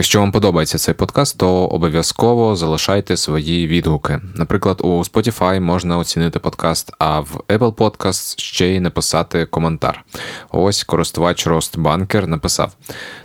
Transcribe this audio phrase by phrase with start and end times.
[0.00, 4.20] Якщо вам подобається цей подкаст, то обов'язково залишайте свої відгуки.
[4.34, 10.04] Наприклад, у Spotify можна оцінити подкаст, а в Apple Podcasts ще й написати коментар.
[10.50, 12.72] Ось користувач Ростбанкер написав: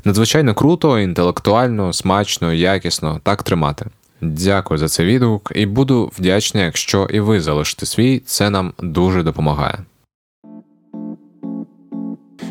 [0.05, 3.85] надзвичайно круто, інтелектуально, смачно, якісно, так тримати.
[4.21, 9.23] Дякую за цей відгук і буду вдячний, якщо і ви залишите свій, це нам дуже
[9.23, 9.77] допомагає.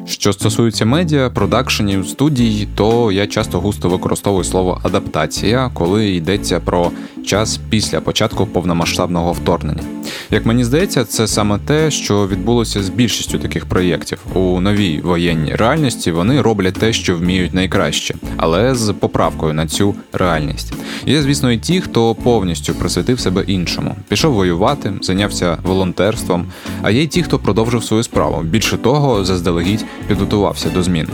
[0.07, 6.91] Що стосується медіа, продакшенів, студій, то я часто густо використовую слово адаптація, коли йдеться про
[7.27, 9.83] час після початку повномасштабного вторгнення.
[10.35, 14.19] Як мені здається, це саме те, що відбулося з більшістю таких проєктів.
[14.35, 19.95] У новій воєнній реальності вони роблять те, що вміють найкраще, але з поправкою на цю
[20.13, 20.73] реальність.
[21.07, 26.47] Є, звісно, і ті, хто повністю присвятив себе іншому, пішов воювати, зайнявся волонтерством.
[26.83, 28.43] А є й ті, хто продовжив свою справу.
[28.43, 31.09] Більше того, заздалегідь підготувався до змін,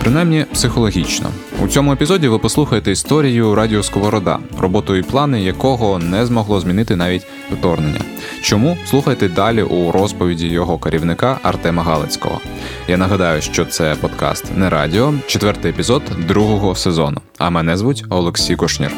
[0.00, 1.30] принаймні психологічно.
[1.64, 6.96] У цьому епізоді ви послухаєте історію Радіо Сковорода, роботу і плани якого не змогло змінити
[6.96, 8.00] навіть вторгнення.
[8.42, 12.40] Чому слухайте далі у розповіді його керівника Артема Галицького?
[12.88, 17.20] Я нагадаю, що це подкаст не радіо, четвертий епізод другого сезону.
[17.38, 18.92] А мене звуть Олексій Кошнір.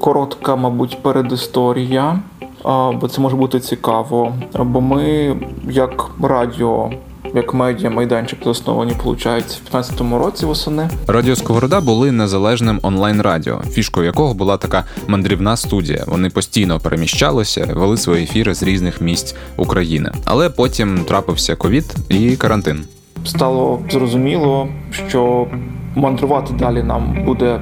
[0.00, 2.20] Коротка, мабуть, передісторія,
[2.64, 4.34] бо це може бути цікаво.
[4.58, 5.36] Бо ми,
[5.70, 6.90] як радіо,
[7.34, 10.90] як медіа майданчик засновані, виходить, в 15-му році восени.
[11.06, 16.04] Радіо Сковорода були незалежним онлайн-радіо, фішкою якого була така мандрівна студія.
[16.06, 20.12] Вони постійно переміщалися, вели свої ефіри з різних місць України.
[20.24, 22.84] Але потім трапився ковід і карантин.
[23.24, 24.68] Стало зрозуміло,
[25.08, 25.46] що
[25.94, 27.60] мандрувати далі нам буде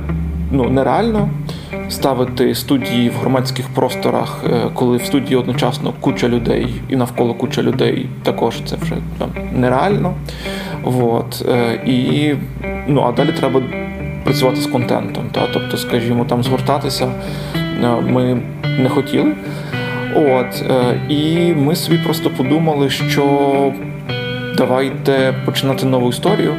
[0.50, 1.28] ну нереально
[1.88, 7.62] ставити студії в громадських просторах, е, коли в студії одночасно куча людей і навколо куча
[7.62, 10.14] людей, також це вже там нереально.
[10.84, 11.46] От.
[11.48, 12.34] Е, і,
[12.86, 13.62] ну, А далі треба
[14.24, 15.24] працювати з контентом.
[15.32, 15.48] Та?
[15.52, 17.08] Тобто, скажімо, там згортатися
[17.84, 18.42] е, ми
[18.78, 19.32] не хотіли.
[20.16, 20.64] От,
[21.08, 23.24] І ми собі просто подумали, що
[24.56, 26.54] давайте починати нову історію.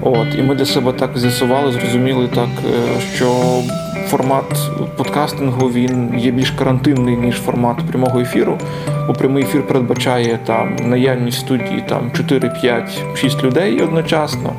[0.00, 2.48] От, І ми для себе так з'ясували, зрозуміли так,
[3.14, 3.60] що
[4.08, 8.58] формат подкастингу він є більш карантинний, ніж формат прямого ефіру.
[9.06, 14.52] Бо прямий ефір передбачає там наявність студії там 4, 5, 6 людей одночасно.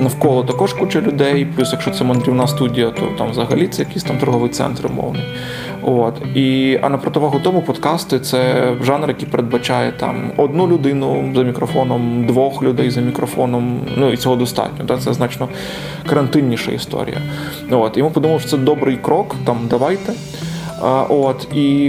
[0.00, 1.46] Навколо також куча людей.
[1.56, 5.22] Плюс, якщо це мандрівна студія, то там взагалі це якийсь там торговий центр умовний.
[5.82, 11.42] От і а на противагу тому подкасти це жанр, який передбачає там одну людину за
[11.42, 13.80] мікрофоном, двох людей за мікрофоном.
[13.96, 14.84] Ну і цього достатньо.
[14.84, 14.98] Да?
[14.98, 15.48] Це значно
[16.08, 17.18] карантинніша історія.
[17.70, 19.34] От і ми подумали, що це добрий крок.
[19.44, 20.12] Там давайте.
[21.08, 21.84] От і,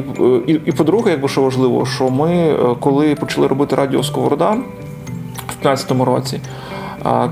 [0.47, 4.57] і, і по-друге, якби що важливо, що ми е, коли почали робити радіо Сковорода
[5.47, 6.39] в 15-му році.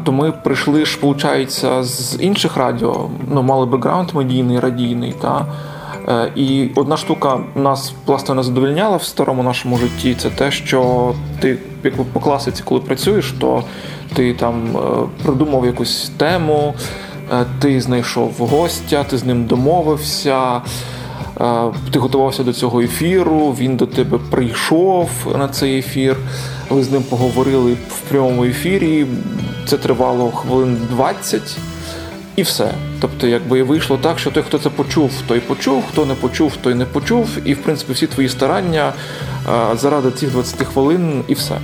[0.04, 5.46] То ми прийшли ж, виходить, з інших радіо, ну мали бекграунд медійний, радійний, та
[6.08, 10.16] Е, і одна штука нас власне не задовольняла в старому нашому житті.
[10.16, 13.64] Це те, що ти якби по класиці, коли працюєш, то
[14.14, 14.80] ти там е,
[15.24, 16.74] придумав якусь тему,
[17.34, 20.62] е, ти знайшов гостя, ти з ним домовився.
[21.92, 26.18] Ти готувався до цього ефіру, він до тебе прийшов на цей ефір.
[26.70, 29.06] Ви з ним поговорили в прямому ефірі.
[29.66, 31.58] Це тривало хвилин 20
[32.36, 32.72] і все.
[33.02, 36.74] Тобто, якби вийшло так, що той, хто це почув, той почув, хто не почув, той
[36.74, 37.30] не почув.
[37.46, 38.94] І в принципі всі твої старання
[39.76, 41.58] заради цих 20 хвилин і все.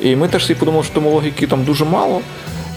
[0.00, 2.20] І ми теж собі подумали, що тому логіки там дуже мало.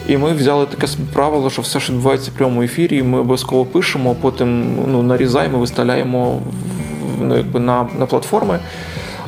[0.08, 4.16] І ми взяли таке правило, що все, що відбувається в прямому ефірі, ми обов'язково пишемо,
[4.22, 6.42] потім ну, нарізаємо, виставляємо
[7.22, 8.60] ну, якби на, на платформи.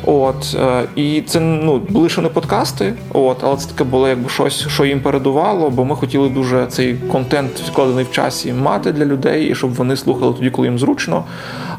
[0.06, 4.28] От е, і це ну були ще не подкасти, от, але це таке було якби
[4.28, 9.04] щось, що їм передувало, бо ми хотіли дуже цей контент вкладений в часі мати для
[9.04, 11.24] людей, і щоб вони слухали тоді, коли їм зручно,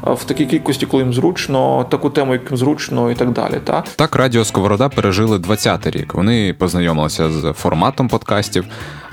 [0.06, 3.60] в такій кількості, коли їм зручно, таку тему, як їм зручно, і так далі.
[3.64, 6.14] Та так радіо Сковорода пережили 20-й рік.
[6.14, 8.64] Вони познайомилися з форматом подкастів.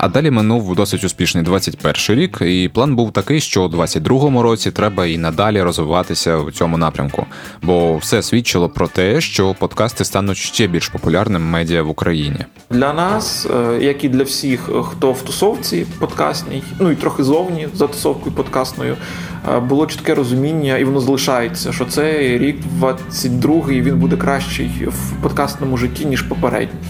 [0.02, 4.70] А далі минув досить успішний 21 рік, і план був такий, що у 22-му році
[4.70, 7.26] треба і надалі розвиватися в цьому напрямку,
[7.62, 12.38] бо все свідчило про те, що подкасти стануть ще більш популярним медіа в Україні.
[12.70, 17.68] Для нас, е, як і для всіх, хто в тусовці подкастній, ну і трохи зовні
[17.74, 19.31] за тусовкою подкастною, е,
[19.68, 25.76] було чітке розуміння, і воно залишається, що цей рік 22-й, він буде кращий в подкастному
[25.76, 26.80] житті ніж попередній.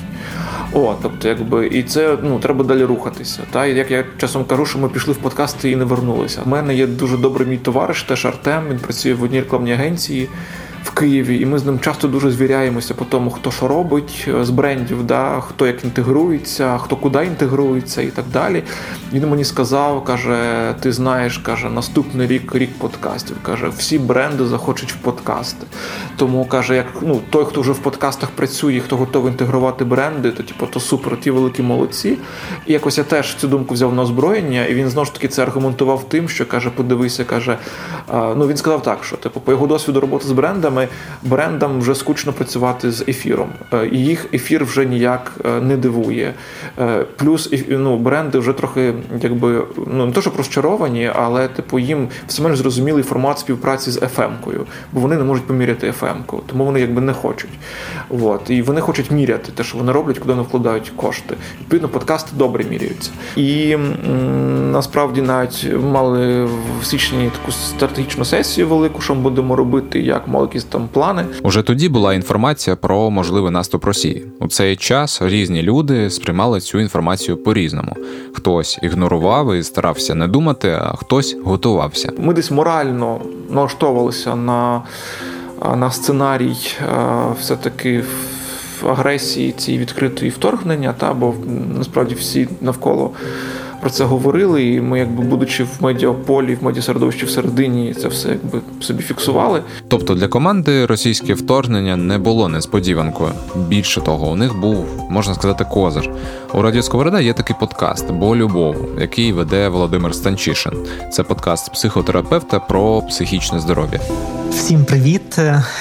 [0.72, 3.40] О, тобто, якби і це ну треба далі рухатися.
[3.50, 6.42] Та як я часом кажу, що ми пішли в подкасти і не вернулися.
[6.46, 8.62] У мене є дуже добрий мій товариш, теж Артем.
[8.70, 10.28] Він працює в одній рекламній агенції.
[10.84, 14.50] В Києві, і ми з ним часто дуже звіряємося по тому, хто що робить з
[14.50, 18.62] брендів, да, хто як інтегрується, хто куди інтегрується і так далі.
[19.12, 23.36] Він мені сказав, каже: ти знаєш, каже, наступний рік рік подкастів.
[23.42, 25.66] Каже, всі бренди захочуть в подкасти.
[26.16, 30.42] Тому каже, як ну той, хто вже в подкастах працює, хто готовий інтегрувати бренди, то
[30.42, 32.18] типу, то супер, ті великі молодці.
[32.66, 35.42] І якось я теж цю думку взяв на озброєння, і він знову ж таки це
[35.42, 37.58] аргументував тим, що каже, подивися, каже,
[38.12, 40.32] ну він сказав так, що типу, по його досвіду роботи з
[40.72, 40.88] брендами,
[41.22, 43.48] брендам вже скучно працювати з ефіром.
[43.72, 46.34] Е, і їх ефір вже ніяк е, не дивує.
[46.78, 52.08] Е, плюс ну, бренди вже трохи, якби ну не то, що розчаровані, але типу їм
[52.26, 56.80] все менш зрозумілий формат співпраці з FM-кою, бо вони не можуть поміряти FM-ку, тому вони
[56.80, 57.50] якби не хочуть.
[58.10, 58.50] От.
[58.50, 61.36] І вони хочуть міряти те, що вони роблять, куди вони вкладають кошти.
[61.60, 63.10] Відповідно, подкасти добре міряються.
[63.36, 70.00] І м, насправді навіть мали в січні таку стратегічну сесію велику, що ми будемо робити,
[70.00, 70.22] як
[70.52, 71.24] якісь там плани.
[71.42, 74.26] Уже тоді була інформація про можливий наступ Росії.
[74.40, 77.96] У цей час різні люди сприймали цю інформацію по-різному.
[78.32, 82.12] Хтось ігнорував і старався не думати, а хтось готувався.
[82.18, 83.20] Ми десь морально
[83.50, 84.82] налаштовувалися на
[85.76, 86.56] на сценарій
[87.40, 88.04] все-таки
[88.88, 91.34] агресії цієї відкритої вторгнення, та бо
[91.78, 93.10] насправді всі навколо
[93.82, 98.60] про це говорили, і ми, якби будучи в медіаполі, в медіасередовищі всередині, це все якби
[98.80, 99.62] собі фіксували.
[99.88, 103.32] Тобто для команди російське вторгнення не було несподіванкою.
[103.68, 106.10] Більше того, у них був можна сказати козир.
[106.54, 110.72] У Радіо Сковорода є такий подкаст Бо любов, який веде Володимир Станчишин.
[111.12, 114.00] Це подкаст психотерапевта про психічне здоров'я.
[114.52, 115.38] Всім привіт!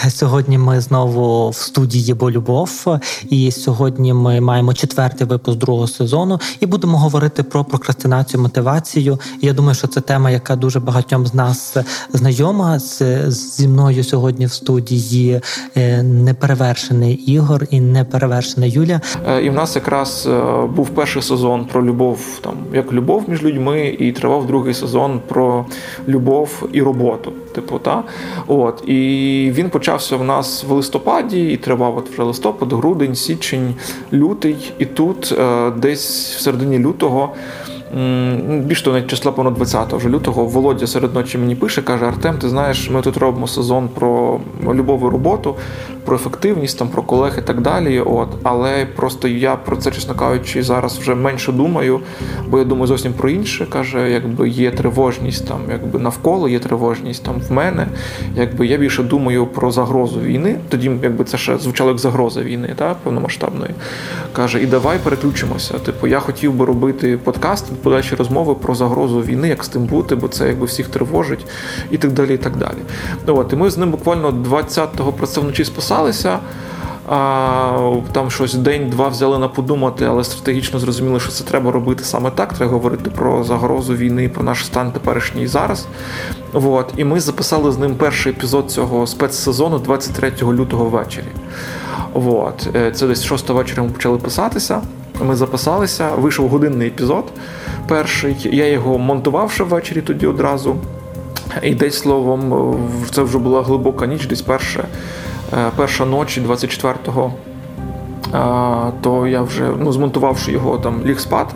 [0.10, 2.86] Сьогодні ми знову в студії Бо Любов,
[3.30, 9.20] і сьогодні ми маємо четвертий випуск другого сезону і будемо говорити про прокрастинацію, мотивацію.
[9.42, 11.78] Я думаю, що це тема, яка дуже багатьом з нас
[12.14, 12.80] знайома.
[13.28, 15.42] Зі мною сьогодні в студії
[15.78, 19.02] е, неперевершений Ігор і неперевершена Юля.
[19.28, 23.44] Е, і в нас якраз е, був перший сезон про любов, там як любов між
[23.44, 25.66] людьми, і тривав другий сезон про
[26.08, 27.34] любов і роботу.
[27.52, 28.04] Типу, та
[28.48, 33.76] от і він почався в нас в листопаді і тривав от вже листопад, грудень, січень,
[34.14, 35.36] лютий, і тут
[35.78, 37.34] десь в середині лютого.
[38.48, 42.38] Більш того, навіть числа понад 20 вже лютого Володя серед ночі мені пише, каже: Артем,
[42.38, 44.40] ти знаєш, ми тут робимо сезон про
[44.74, 45.56] любову роботу,
[46.06, 48.00] про ефективність, там про колег і так далі.
[48.00, 52.00] От, Але просто я про це, чесно кажучи, зараз вже менше думаю,
[52.48, 53.66] бо я думаю зовсім про інше.
[53.66, 57.88] Каже, якби є тривожність там, якби навколо є тривожність там в мене.
[58.36, 60.56] Якби я більше думаю про загрозу війни.
[60.70, 63.72] Тоді якби це ще звучало як загроза війни, та повномасштабної.
[64.34, 65.74] Каже, і давай переключимося.
[65.74, 70.16] Типу, я хотів би робити подкаст подальші розмови про загрозу війни, як з тим бути,
[70.16, 71.46] бо це якби всіх тривожить,
[71.92, 72.34] і так далі.
[72.34, 72.78] І так далі.
[73.28, 76.40] Ну, от, І ми з ним буквально 20-го про це вночі списалися.
[77.10, 82.32] А, Там щось день-два взяли на подумати, але стратегічно зрозуміли, що це треба робити саме
[82.32, 82.54] так.
[82.54, 85.88] Треба говорити про загрозу війни, про наш стан теперішній і зараз.
[86.54, 86.94] От.
[86.98, 91.26] І ми записали з ним перший епізод цього спецсезону 23 лютого ввечері.
[92.14, 92.70] От.
[92.76, 94.82] Е, це десь 6 вечора ми почали писатися.
[95.24, 97.26] Ми записалися, вийшов годинний епізод
[97.88, 98.50] перший.
[98.52, 100.76] Я його монтував ще ввечері тоді одразу.
[101.62, 102.76] І десь словом,
[103.12, 104.84] це вже була глибока ніч, десь перша,
[105.54, 107.34] е, перша ночі 24-го.
[109.02, 111.56] То я вже ну, змонтувавши його, там ліг спати.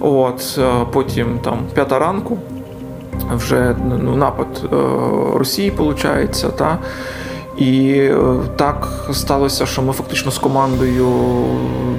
[0.00, 2.38] От, е, Потім там п'ята ранку,
[3.34, 4.76] вже ну, напад е,
[5.38, 6.46] Росії, виходить.
[6.56, 6.78] Та?
[7.58, 8.16] І е,
[8.56, 11.08] так сталося, що ми фактично з командою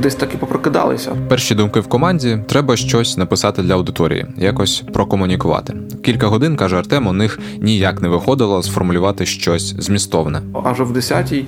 [0.02, 1.12] десь так і попрокидалися.
[1.28, 5.74] Перші думки в команді треба щось написати для аудиторії, якось прокомунікувати.
[6.04, 10.42] Кілька годин каже Артем, у них ніяк не виходило сформулювати щось змістовне.
[10.64, 11.46] Аж в 10-й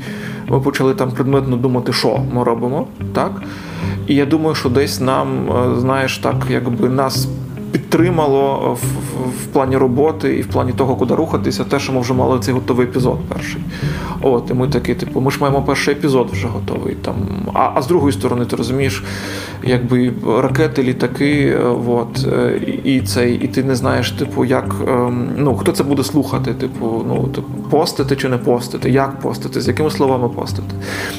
[0.47, 3.31] ми почали там предметно думати, що ми робимо, так
[4.07, 7.27] і я думаю, що десь нам е, знаєш, так якби нас
[7.91, 12.01] підтримало в, в, в плані роботи і в плані того, куди рухатися, те, що ми
[12.01, 13.61] вже мали цей готовий епізод перший.
[14.21, 16.95] От, і ми такі, типу, ми ж маємо перший епізод вже готовий.
[16.95, 17.15] Там.
[17.53, 19.03] А а з другої сторони, ти розумієш,
[19.63, 21.57] якби ракети, літаки,
[21.87, 22.27] от,
[22.67, 26.53] і, і цей, і ти не знаєш, типу, як ем, ну, хто це буде слухати,
[26.53, 30.75] типу, ну, типу, постити чи не постити, як постити, з якими словами постити.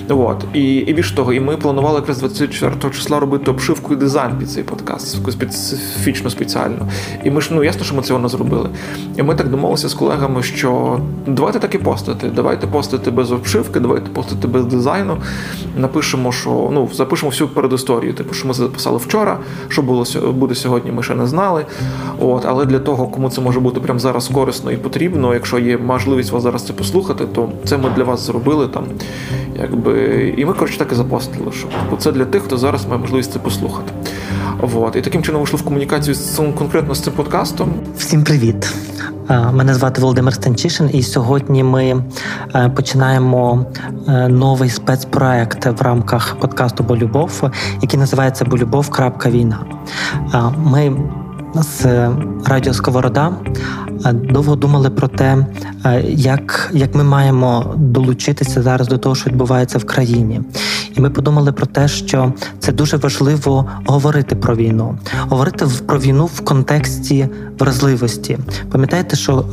[0.08, 0.44] От.
[0.54, 4.50] І і більш того, і ми планували якраз 24 числа робити обшивку і дизайн під
[4.50, 6.88] цей подкаст, специфічно спеціально нереально.
[7.25, 8.69] І ми ж ну ясно, що ми цього не зробили.
[9.16, 12.31] І ми так домовилися з колегами, що давайте так і постати.
[12.37, 15.16] Давайте постати без обшивки, давайте постати без дизайну.
[15.76, 18.14] Напишемо, що ну запишемо всю передісторію.
[18.14, 19.38] Типу, що ми записали вчора,
[19.69, 20.92] що було буде сьогодні.
[20.92, 21.66] Ми ще не знали.
[22.21, 25.78] От, але для того, кому це може бути прямо зараз корисно і потрібно, якщо є
[25.78, 28.85] можливість вас зараз це послухати, то це ми для вас зробили там.
[29.61, 33.33] Якби і ми коротше так і запостили, що це для тих, хто зараз має можливість
[33.33, 33.92] це послухати.
[34.75, 34.97] От.
[34.97, 37.75] І таким чином вийшло в комунікацію з цим конкретно з цим подкастом.
[37.97, 38.75] Всім привіт!
[39.52, 42.04] Мене звати Володимир Станчишин, і сьогодні ми
[42.54, 43.66] е, починаємо
[44.09, 47.50] е, новий спецпроект в рамках подкасту Болюбов,
[47.82, 49.59] який називається Болюбов.війна.
[50.56, 50.97] Ми
[51.54, 51.87] з
[52.47, 53.32] Радіо Сковорода
[54.12, 55.47] довго думали про те,
[56.04, 60.40] як як ми маємо долучитися зараз до того, що відбувається в країні.
[60.94, 66.26] І ми подумали про те, що це дуже важливо говорити про війну, говорити про війну
[66.26, 68.38] в контексті вразливості.
[68.72, 69.44] Пам'ятаєте, що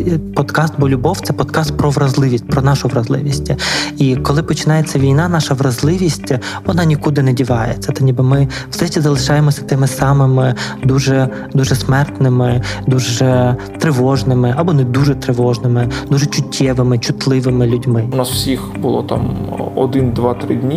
[0.00, 3.52] е, подкаст Бо любов це подкаст про вразливість, про нашу вразливість.
[3.98, 6.32] І коли починається війна, наша вразливість
[6.66, 7.92] вона нікуди не дівається.
[7.92, 10.54] Та ніби ми все ще залишаємося тими самими
[10.84, 18.08] дуже дуже смертними, дуже тривожними або не дуже тривожними, дуже чуттєвими, чутливими людьми.
[18.12, 19.36] У нас всіх було там
[19.76, 20.67] один, два, три дні.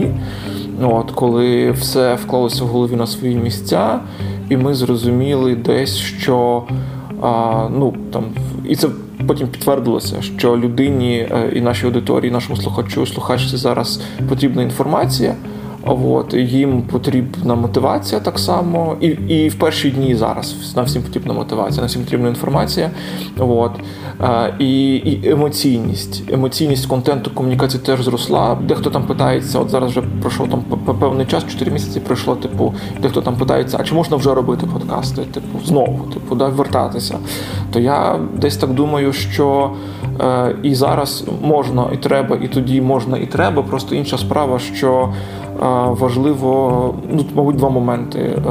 [0.81, 3.99] От, Коли все вклалося в голові на свої місця,
[4.49, 6.63] і ми зрозуміли десь, що
[7.21, 8.23] а, ну там
[8.69, 8.87] і це
[9.27, 15.35] потім підтвердилося, що людині е, і нашій аудиторії, нашому слухачу, слухачці зараз потрібна інформація.
[15.85, 21.33] От, їм потрібна мотивація так само, і і в перші дні зараз нам всім потрібна
[21.33, 22.91] мотивація, нам всім потрібна інформація.
[23.37, 23.71] От,
[24.59, 26.33] і і емоційність.
[26.33, 28.57] Емоційність контенту комунікації теж зросла.
[28.67, 30.63] Дехто там питається, от зараз вже пройшов там
[30.99, 32.35] певний час, 4 місяці пройшло.
[32.35, 35.21] Типу, дехто там питається, а чи можна вже робити подкасти?
[35.21, 37.17] Типу, знову, типу, да, вертатися.
[37.73, 39.71] То я десь так думаю, що
[40.21, 43.63] е, і зараз можна, і треба, і тоді можна, і треба.
[43.63, 45.13] Просто інша справа, що
[45.69, 48.19] важливо, ну мабуть, два моменти.
[48.19, 48.41] Е,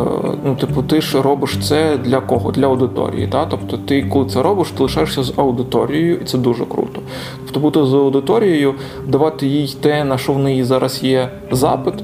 [0.44, 2.50] ну, типу, ти ж робиш це для кого?
[2.50, 3.26] Для аудиторії.
[3.26, 3.46] Та?
[3.46, 7.00] Тобто, ти, коли це робиш, ти лишаєшся з аудиторією, і це дуже круто.
[7.44, 8.74] Тобто, бути з аудиторією,
[9.08, 11.94] давати їй те, на що в неї зараз є запит.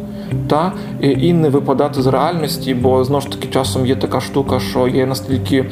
[0.49, 4.89] Та і не випадати з реальності, бо знову ж таки часом є така штука, що
[4.89, 5.65] є настільки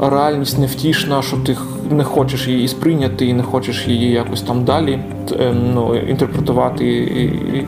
[0.00, 1.56] реальність невтішна, що ти
[1.90, 4.98] не хочеш її сприйняти і не хочеш її якось там далі
[5.40, 7.66] е, ну, інтерпретувати і, і,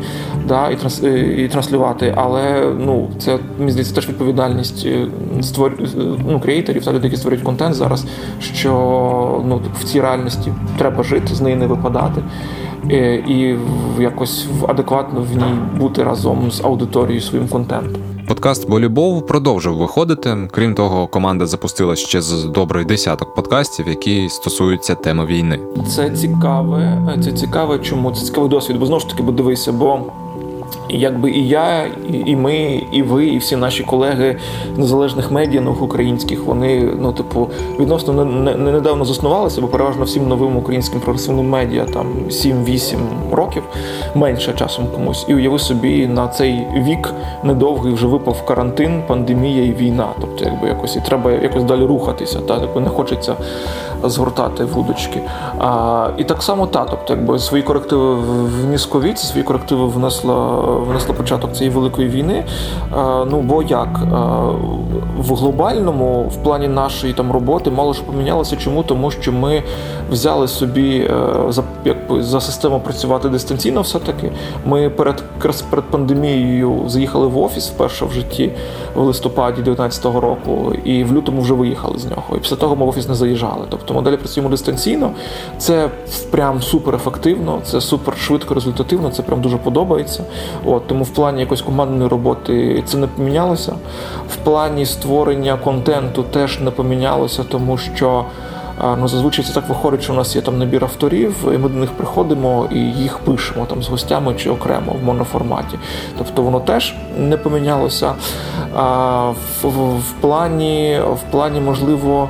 [0.49, 1.03] да, і, транс,
[1.39, 2.15] і транслювати.
[2.17, 5.07] Але ну, це мені здається теж відповідальність е,
[5.43, 5.73] створ...
[5.81, 5.87] Е,
[6.29, 8.07] ну, креаторів, та людей, які створюють контент зараз,
[8.41, 8.73] що
[9.47, 12.23] ну, в цій реальності треба жити, з неї не випадати.
[13.29, 13.55] І
[14.01, 18.12] якось адекватно в ній бути разом з аудиторією своїм контентом.
[18.29, 20.49] Подкаст Болібов продовжив виходити.
[20.51, 25.59] Крім того, команда запустила ще з добрий десяток подкастів, які стосуються теми війни.
[25.89, 26.99] Це цікаве.
[27.25, 30.01] Це цікаве, чому це цікавий досвід, бо знову ж таки, бо дивися, бо
[30.89, 31.87] якби і я,
[32.27, 34.37] і ми, і ви, і всі наші колеги
[34.77, 37.49] незалежних медіа нових українських, вони ну, типу,
[37.81, 42.97] відносно не, не недавно заснувалися, бо переважно всім новим українським прогресивним медіа там 7-8
[43.33, 43.63] років
[44.15, 45.27] менше часом комусь.
[45.29, 50.09] І уяви собі на цей вік недовгий вже випав карантин, пандемія і війна.
[50.21, 52.39] Тобто, якби якось і треба якось далі рухатися.
[52.39, 53.35] Та якби не хочеться
[54.05, 55.21] згортати вудочки.
[55.59, 58.15] А, І так само та, тобто, якби свої корективи
[58.63, 62.45] вніс ковід, свої корективи внесла внесла початок цієї великої війни.
[63.31, 64.01] Ну бо як
[65.19, 68.57] в глобальному, в плані нашої там роботи, мало що помінялося.
[68.57, 68.83] Чому?
[68.83, 69.63] Тому що ми
[70.11, 74.33] взяли собі е, за якби за систему працювати дистанційно, все таки.
[74.67, 75.23] Ми перед
[75.71, 78.53] перед пандемією заїхали в офіс вперше в житті
[78.95, 82.37] в листопаді 2019 року, і в лютому вже виїхали з нього.
[82.37, 83.67] І після того ми в офіс не заїжджали.
[83.69, 85.11] Тобто моделі працюємо дистанційно.
[85.59, 85.89] Це
[86.31, 90.25] прям супер ефективно, це супер швидко, результативно, це прям дуже подобається.
[90.65, 93.75] От Тому в плані якоїсь командної роботи це не помінялося.
[94.29, 98.25] В плані створення контенту теж не помінялося, тому що.
[98.99, 101.79] Ну, Зазвичай це так виходить, що у нас є там набір авторів, і ми до
[101.79, 105.79] них приходимо і їх пишемо там з гостями чи окремо в моноформаті.
[106.19, 108.15] Тобто воно теж не помінялося.
[108.77, 112.29] А, в, в, в плані, в плані, можливо,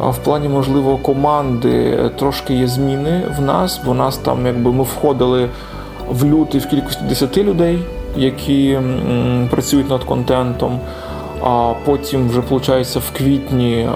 [0.00, 5.48] в плані, можливо, команди трошки є зміни в нас, бо нас там, якби ми входили
[6.10, 7.78] в лютий в кількості 10 людей,
[8.16, 8.78] які
[9.50, 10.80] працюють над контентом.
[11.42, 13.88] А потім, вже виходить, в квітні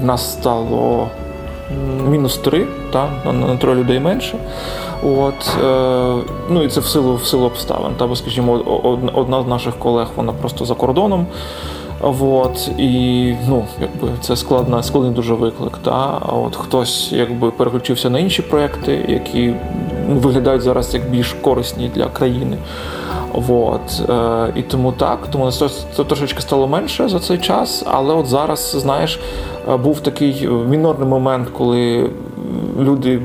[0.00, 1.08] в нас стало
[2.08, 4.38] мінус 3, та, на, на троє людей менше.
[5.02, 6.14] От, е,
[6.50, 7.92] Ну і це в силу в силу обставин.
[7.96, 8.52] Та, бо, скажімо,
[9.14, 11.26] одна з наших колег, вона просто за кордоном.
[12.20, 15.78] От, і ну, якби це складна, складний дуже виклик.
[15.78, 16.20] Та?
[16.44, 19.54] От Хтось якби переключився на інші проекти, які
[20.08, 22.58] виглядають зараз як більш корисні для країни.
[23.48, 24.10] От.
[24.10, 25.50] Е, І тому так, тому
[25.96, 29.20] це трошечки стало менше за цей час, але от зараз, знаєш,
[29.68, 32.10] е, був такий мінорний момент, коли
[32.78, 33.20] люди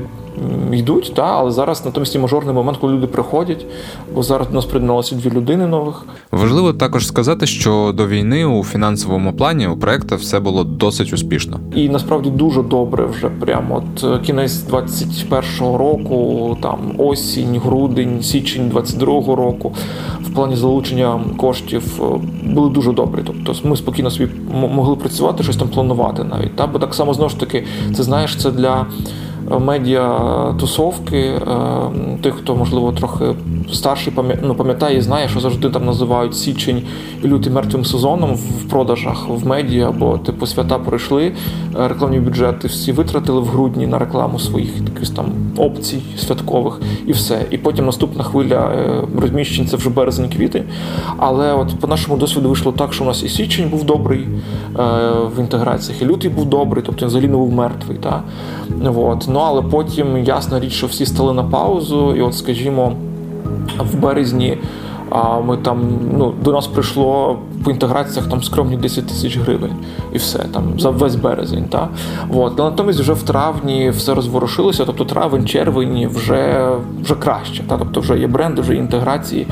[0.72, 3.66] йдуть, та, але зараз натомість є мажорний момент, коли люди приходять,
[4.14, 6.04] бо зараз до нас приєдналося дві людини нових.
[6.32, 11.60] Важливо також сказати, що до війни у фінансовому плані у проекту все було досить успішно.
[11.74, 18.70] І насправді дуже добре вже прямо от е, кінець 21-го року, там осінь, грудень, січень
[18.74, 19.72] 22-го року.
[20.20, 22.04] В плані залучення коштів е,
[22.48, 23.20] були дуже добрі.
[23.26, 26.56] Тобто ми спокійно собі могли працювати, щось там планувати навіть.
[26.56, 26.66] Та?
[26.66, 27.64] Бо так само знову ж таки,
[27.96, 28.86] це знаєш, це для
[29.50, 31.40] медіа-тусовки, е,
[32.22, 33.24] тих, хто, можливо, трохи
[33.72, 36.82] старший ну, пам'ятає і знає, що завжди там називають січень
[37.24, 41.32] і лютий мертвим сезоном в продажах в медіа, бо типу свята пройшли,
[41.80, 47.12] е, рекламні бюджети всі витратили в грудні на рекламу своїх якихось там опцій святкових і
[47.12, 47.46] все.
[47.50, 50.64] І потім наступна хвиля е, розміщень це вже березень-квітень.
[51.16, 54.28] Але от по нашому досвіду вийшло так, що у нас і січень був добрий
[55.36, 57.98] в інтеграціях, і лютий був добрий, тобто він взагалі не був мертвий.
[57.98, 58.22] Та?
[58.96, 59.28] От.
[59.34, 62.92] Ну але потім ясна річ, що всі стали на паузу, і от, скажімо,
[63.78, 64.58] в березні.
[65.44, 69.72] Ми там ну до нас прийшло по інтеграціях там скромні 10 тисяч гривень,
[70.12, 71.64] і все там за весь березень.
[71.64, 71.88] Та
[72.34, 74.84] от натомість вже в травні все розворушилося.
[74.84, 76.70] Тобто травень, червень вже
[77.02, 77.62] вже краще.
[77.62, 79.46] Та тобто вже є бренди, вже є інтеграції.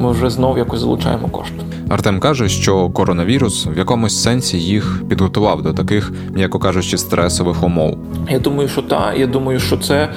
[0.00, 1.64] Ми вже знов якось залучаємо кошти.
[1.88, 7.98] Артем каже, що коронавірус в якомусь сенсі їх підготував до таких, м'яко кажучи, стресових умов.
[8.30, 9.14] Я думаю, що так.
[9.18, 10.08] Я думаю, що це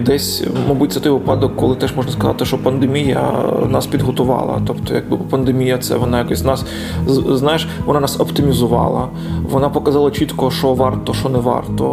[0.00, 3.32] десь, мабуть, це той випадок, коли теж можна сказати, що пандемія
[3.70, 4.60] нас підготувала.
[4.66, 6.64] Тобто, якби пандемія, це вона якось нас
[7.28, 9.08] знаєш, вона нас оптимізувала.
[9.50, 11.84] Вона показала чітко, що варто, що не варто.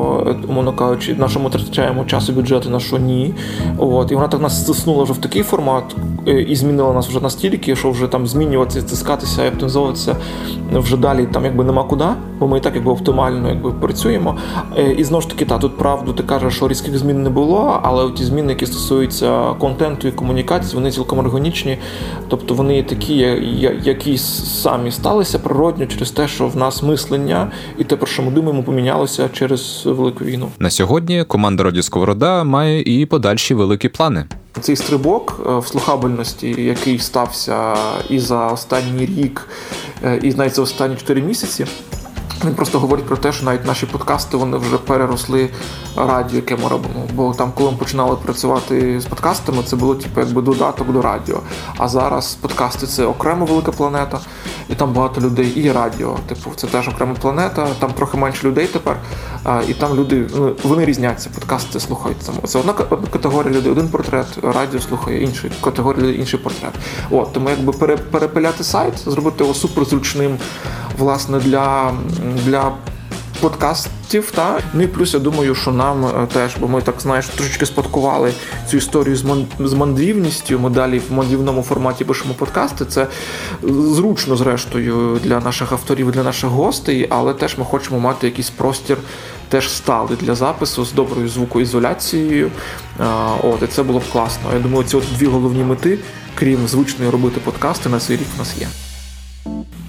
[0.50, 3.34] Умовно кажучи, на що ми втрачаємо час і бюджети, на що ні.
[3.78, 5.96] От і вона так нас стиснула вже в такий формат
[6.28, 10.16] е, і змінила нас вже настільки, що вже там змінюватися, стискатися і оптимізовуватися
[10.74, 12.06] вже далі там якби нема куди,
[12.40, 14.38] бо ми і так якби оптимально якби працюємо.
[14.78, 17.80] Е, і знову ж таки, та тут правду ти кажеш, що різких змін не було,
[17.84, 21.78] але ті зміни, які стосуються контенту і комунікації, вони цілком органічні,
[22.28, 23.16] тобто вони такі,
[23.84, 28.32] які самі сталися природньо через те, що в нас мислення і те, про що ми
[28.32, 30.48] думаємо, помінялося через велику війну.
[30.60, 34.26] На сьогодні команда Роді Сковорода має і подальші великі плани.
[34.60, 37.76] Цей стрибок е, в слухабельності, який стався
[38.10, 39.48] і за останній рік,
[40.04, 41.66] е, і навіть за останні 4 місяці.
[42.46, 45.50] Він просто говорить про те, що навіть наші подкасти вони вже переросли
[45.96, 47.08] радіо, яке ми робимо.
[47.14, 51.40] Бо там, коли ми починали працювати з подкастами, це було типу, якби додаток до радіо.
[51.78, 54.20] А зараз подкасти це окрема велика планета,
[54.70, 56.18] і там багато людей, і радіо.
[56.28, 58.98] Типу, це теж окрема планета, там трохи менше людей тепер.
[59.68, 61.30] І там люди ну, вони різняться.
[61.36, 66.40] Подкасти слухають Це одна одна категорія людей, один портрет, радіо слухає інший категорія людей, інший
[66.40, 66.74] портрет.
[67.10, 67.74] От тому якби
[68.12, 70.38] перепиляти сайт, зробити його суперзручним,
[71.02, 71.92] власне, для
[72.46, 72.72] для
[73.42, 74.32] подкастів.
[74.32, 74.60] Та?
[74.74, 78.34] Ну і плюс я думаю, що нам е, теж, бо ми так знаєш, трошечки спадкували
[78.70, 79.46] цю історію з ман...
[79.60, 80.60] з мандрівністю.
[80.60, 82.86] Ми далі в мандрівному форматі пишемо подкасти.
[82.86, 83.08] Це
[83.64, 88.98] зручно, зрештою, для наших авторів, для наших гостей, але теж ми хочемо мати якийсь простір.
[89.50, 92.52] Теж стали для запису з доброю звукоізоляцією.
[93.44, 94.50] От, і це було б класно.
[94.54, 96.00] Я думаю, ці от дві головні мети,
[96.36, 98.68] крім звичної робити подкасти, на цей рік у нас є.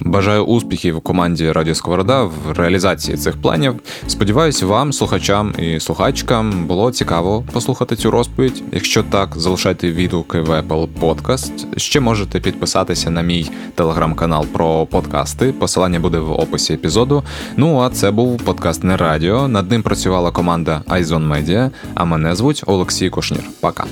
[0.05, 3.75] Бажаю успіхів команді Радіо Сковорода в реалізації цих планів.
[4.07, 8.63] Сподіваюсь, вам, слухачам і слухачкам, було цікаво послухати цю розповідь.
[8.73, 11.79] Якщо так, залишайте відгуки в Apple Podcast.
[11.79, 15.53] Ще можете підписатися на мій телеграм-канал про подкасти.
[15.53, 17.23] Посилання буде в описі епізоду.
[17.57, 19.49] Ну а це був подкаст не радіо.
[19.49, 23.45] Над ним працювала команда iZone Media, А мене звуть Олексій Кушнір.
[23.61, 23.85] Пока.